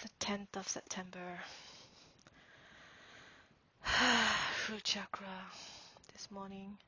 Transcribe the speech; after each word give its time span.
It's 0.00 0.12
the 0.12 0.26
10th 0.26 0.56
of 0.56 0.68
September. 0.68 1.40
Root 4.70 4.84
chakra 4.84 5.26
this 6.12 6.30
morning. 6.30 6.78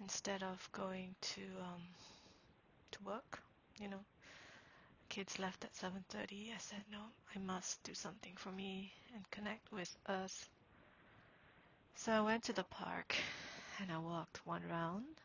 Instead 0.00 0.44
of 0.44 0.68
going 0.70 1.16
to 1.20 1.40
um, 1.60 1.82
to 2.92 3.02
work, 3.02 3.40
you 3.80 3.88
know, 3.88 3.98
kids 5.08 5.40
left 5.40 5.64
at 5.64 5.74
7:30. 5.74 6.54
I 6.54 6.58
said 6.58 6.84
no, 6.92 7.00
I 7.34 7.40
must 7.40 7.82
do 7.82 7.92
something 7.92 8.34
for 8.36 8.52
me 8.52 8.92
and 9.12 9.28
connect 9.32 9.72
with 9.72 9.96
us. 10.06 10.48
So 11.96 12.12
I 12.12 12.20
went 12.20 12.44
to 12.44 12.52
the 12.52 12.62
park 12.62 13.16
and 13.80 13.90
I 13.90 13.98
walked 13.98 14.46
one 14.46 14.62
round 14.70 15.22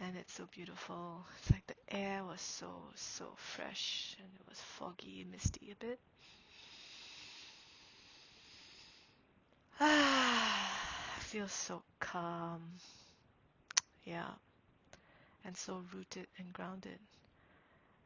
and 0.00 0.16
it's 0.16 0.32
so 0.32 0.48
beautiful. 0.52 1.24
It's 1.38 1.52
like 1.52 1.66
the 1.68 1.77
air 1.90 2.22
was 2.24 2.40
so, 2.40 2.68
so 2.94 3.26
fresh 3.36 4.16
and 4.18 4.28
it 4.40 4.48
was 4.48 4.60
foggy 4.60 5.22
and 5.22 5.30
misty 5.30 5.70
a 5.72 5.84
bit. 5.84 5.98
Ah, 9.80 10.70
I 11.16 11.20
feel 11.20 11.48
so 11.48 11.82
calm. 12.00 12.62
Yeah. 14.04 14.30
And 15.44 15.56
so 15.56 15.82
rooted 15.94 16.26
and 16.38 16.52
grounded. 16.52 16.98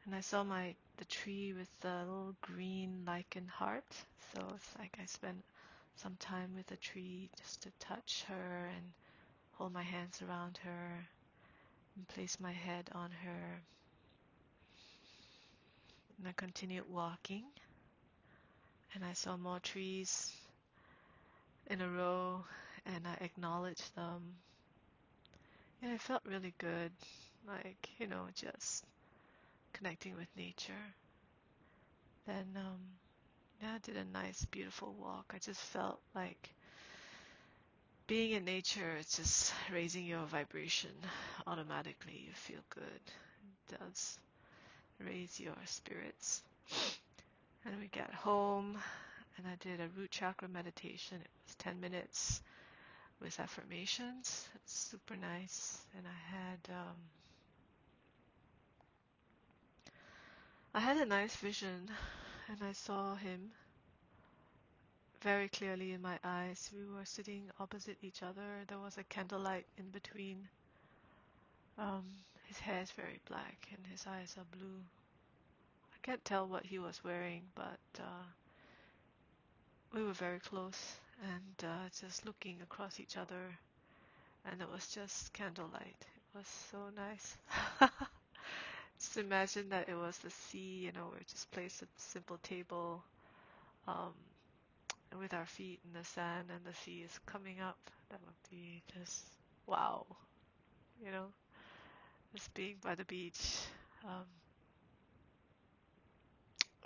And 0.05 0.15
I 0.15 0.21
saw 0.21 0.43
my 0.43 0.75
the 0.97 1.05
tree 1.05 1.53
with 1.53 1.69
the 1.81 1.99
little 1.99 2.35
green 2.41 3.03
lichen 3.05 3.47
heart. 3.47 3.83
So 4.33 4.41
it's 4.55 4.69
like 4.77 4.97
I 5.01 5.05
spent 5.05 5.43
some 5.95 6.15
time 6.19 6.49
with 6.55 6.67
the 6.67 6.77
tree 6.77 7.29
just 7.37 7.63
to 7.63 7.71
touch 7.79 8.25
her 8.27 8.69
and 8.75 8.85
hold 9.53 9.73
my 9.73 9.83
hands 9.83 10.21
around 10.21 10.57
her 10.63 11.07
and 11.95 12.07
place 12.07 12.39
my 12.39 12.51
head 12.51 12.89
on 12.93 13.11
her. 13.11 13.63
And 16.17 16.27
I 16.27 16.31
continued 16.33 16.89
walking, 16.89 17.43
and 18.93 19.03
I 19.03 19.13
saw 19.13 19.37
more 19.37 19.59
trees 19.59 20.31
in 21.67 21.81
a 21.81 21.89
row, 21.89 22.45
and 22.85 23.05
I 23.07 23.15
acknowledged 23.23 23.95
them. 23.95 24.35
And 25.83 25.91
it 25.91 26.01
felt 26.01 26.25
really 26.25 26.53
good, 26.57 26.91
like, 27.47 27.89
you 27.99 28.07
know, 28.07 28.27
just 28.33 28.85
connecting 29.73 30.15
with 30.15 30.29
nature. 30.37 30.95
Then, 32.25 32.57
um, 32.57 32.79
yeah, 33.61 33.75
I 33.75 33.79
did 33.79 33.97
a 33.97 34.05
nice, 34.05 34.45
beautiful 34.45 34.93
walk. 34.93 35.33
I 35.35 35.39
just 35.39 35.61
felt 35.61 36.01
like 36.15 36.55
being 38.07 38.31
in 38.31 38.45
nature 38.45 38.97
is 38.99 39.15
just 39.15 39.53
raising 39.71 40.05
your 40.05 40.25
vibration 40.25 40.91
automatically. 41.47 42.25
You 42.27 42.33
feel 42.33 42.59
good. 42.69 42.83
It 43.69 43.79
does 43.79 44.19
raise 44.99 45.39
your 45.39 45.55
spirits. 45.65 46.41
And 47.65 47.79
we 47.79 47.87
got 47.87 48.13
home 48.13 48.77
and 49.37 49.47
I 49.47 49.55
did 49.61 49.79
a 49.79 49.87
root 49.97 50.11
chakra 50.11 50.47
meditation. 50.49 51.17
It 51.21 51.29
was 51.47 51.55
10 51.55 51.79
minutes 51.79 52.41
with 53.21 53.39
affirmations. 53.39 54.49
It's 54.55 54.73
super 54.73 55.15
nice. 55.15 55.79
And 55.97 56.05
I 56.05 56.35
had 56.35 56.75
um, 56.75 56.95
I 60.73 60.79
had 60.81 60.97
a 60.97 61.05
nice 61.05 61.35
vision 61.37 61.89
and 62.49 62.57
I 62.63 62.73
saw 62.73 63.15
him 63.15 63.51
very 65.23 65.47
clearly 65.47 65.93
in 65.93 66.01
my 66.01 66.19
eyes. 66.23 66.69
We 66.75 66.85
were 66.93 67.05
sitting 67.05 67.49
opposite 67.59 67.97
each 68.01 68.21
other. 68.21 68.65
There 68.67 68.79
was 68.79 68.97
a 68.97 69.03
candlelight 69.05 69.65
in 69.77 69.85
between. 69.89 70.49
Um, 71.77 72.03
his 72.47 72.59
hair 72.59 72.81
is 72.81 72.91
very 72.91 73.19
black 73.27 73.67
and 73.71 73.79
his 73.87 74.05
eyes 74.05 74.35
are 74.37 74.57
blue. 74.57 74.81
I 75.93 75.97
can't 76.03 76.23
tell 76.25 76.45
what 76.47 76.65
he 76.65 76.77
was 76.77 77.03
wearing, 77.05 77.43
but 77.55 77.79
uh, 77.99 78.25
we 79.93 80.03
were 80.03 80.13
very 80.13 80.39
close 80.39 80.97
and 81.23 81.69
uh, 81.69 81.87
just 82.01 82.25
looking 82.25 82.57
across 82.61 82.99
each 82.99 83.15
other. 83.15 83.57
And 84.51 84.61
it 84.61 84.69
was 84.69 84.87
just 84.87 85.31
candlelight. 85.31 85.95
It 86.01 86.37
was 86.37 86.47
so 86.71 86.79
nice. 86.97 87.37
just 88.99 89.17
imagine 89.17 89.69
that 89.69 89.87
it 89.87 89.95
was 89.95 90.17
the 90.17 90.31
sea, 90.31 90.81
you 90.85 90.91
know, 90.91 91.11
we 91.13 91.23
just 91.31 91.49
placed 91.51 91.81
a 91.81 91.87
simple 91.95 92.37
table 92.43 93.01
um, 93.87 94.13
with 95.19 95.33
our 95.33 95.45
feet 95.45 95.79
in 95.85 95.93
the 95.93 96.03
sand 96.05 96.49
and 96.51 96.63
the 96.65 96.73
sea 96.73 97.01
is 97.05 97.19
coming 97.25 97.59
up. 97.59 97.77
That 98.09 98.19
would 98.25 98.49
be 98.51 98.83
just 98.93 99.25
wow, 99.67 100.05
you 101.03 101.11
know, 101.11 101.27
just 102.35 102.53
being 102.53 102.75
by 102.83 102.95
the 102.95 103.05
beach. 103.05 103.59
Um, 104.05 104.25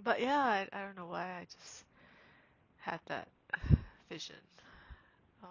but 0.03 0.19
yeah, 0.21 0.37
I, 0.39 0.67
I 0.73 0.81
don't 0.83 0.97
know 0.97 1.07
why 1.07 1.23
I 1.39 1.45
just 1.59 1.83
had 2.77 2.99
that 3.07 3.27
vision 4.09 4.37
um, 5.43 5.49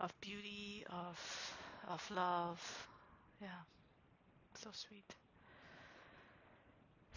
of 0.00 0.12
beauty, 0.20 0.84
of 0.90 1.54
of 1.88 2.10
love. 2.10 2.88
Yeah, 3.40 3.62
so 4.54 4.70
sweet, 4.72 5.14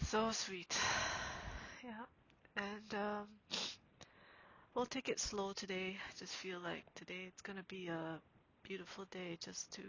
so 0.02 0.30
sweet. 0.32 0.76
Yeah, 1.84 2.06
and 2.56 2.94
um, 2.94 3.26
we'll 4.74 4.86
take 4.86 5.08
it 5.08 5.18
slow 5.20 5.52
today. 5.52 5.96
I 5.98 6.18
just 6.18 6.34
feel 6.34 6.60
like 6.60 6.84
today 6.94 7.24
it's 7.28 7.42
gonna 7.42 7.64
be 7.68 7.88
a 7.88 8.20
beautiful 8.62 9.04
day, 9.10 9.36
just 9.40 9.72
to 9.74 9.82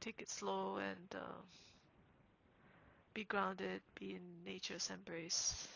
take 0.00 0.20
it 0.22 0.30
slow 0.30 0.76
and 0.76 1.14
uh, 1.14 1.42
be 3.14 3.22
grounded, 3.24 3.82
be 3.94 4.14
in 4.14 4.42
nature's 4.44 4.90
embrace. 4.90 5.68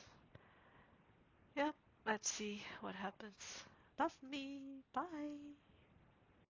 Yeah, 1.57 1.73
let's 2.07 2.31
see 2.31 2.63
what 2.81 2.95
happens. 2.95 3.65
Love 3.99 4.15
me. 4.23 4.83
Bye. 4.93 5.74